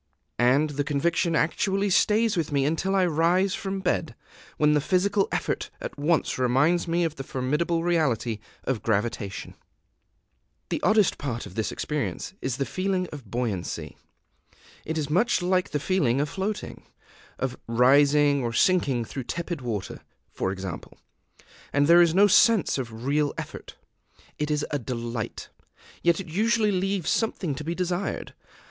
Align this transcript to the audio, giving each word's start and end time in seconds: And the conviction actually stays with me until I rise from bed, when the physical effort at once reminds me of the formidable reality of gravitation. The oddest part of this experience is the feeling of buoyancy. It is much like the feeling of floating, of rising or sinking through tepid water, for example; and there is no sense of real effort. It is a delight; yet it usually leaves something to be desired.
And 0.39 0.71
the 0.71 0.83
conviction 0.83 1.35
actually 1.35 1.91
stays 1.91 2.35
with 2.35 2.51
me 2.51 2.65
until 2.65 2.95
I 2.95 3.05
rise 3.05 3.53
from 3.53 3.81
bed, 3.81 4.15
when 4.57 4.73
the 4.73 4.81
physical 4.81 5.27
effort 5.31 5.69
at 5.79 5.95
once 5.99 6.39
reminds 6.39 6.87
me 6.87 7.03
of 7.03 7.17
the 7.17 7.23
formidable 7.23 7.83
reality 7.83 8.39
of 8.63 8.81
gravitation. 8.81 9.53
The 10.69 10.81
oddest 10.81 11.19
part 11.19 11.45
of 11.45 11.53
this 11.53 11.71
experience 11.71 12.33
is 12.41 12.57
the 12.57 12.65
feeling 12.65 13.07
of 13.13 13.29
buoyancy. 13.29 13.95
It 14.85 14.97
is 14.97 15.11
much 15.11 15.43
like 15.43 15.69
the 15.69 15.79
feeling 15.79 16.19
of 16.19 16.29
floating, 16.29 16.81
of 17.37 17.55
rising 17.67 18.41
or 18.43 18.53
sinking 18.53 19.05
through 19.05 19.25
tepid 19.25 19.61
water, 19.61 20.01
for 20.33 20.51
example; 20.51 20.97
and 21.71 21.85
there 21.85 22.01
is 22.01 22.15
no 22.15 22.25
sense 22.25 22.79
of 22.79 23.05
real 23.05 23.35
effort. 23.37 23.75
It 24.39 24.49
is 24.49 24.65
a 24.71 24.79
delight; 24.79 25.49
yet 26.01 26.19
it 26.19 26.25
usually 26.27 26.71
leaves 26.71 27.11
something 27.11 27.53
to 27.53 27.63
be 27.63 27.75
desired. 27.75 28.33